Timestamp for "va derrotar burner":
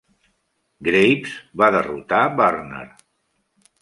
1.63-2.85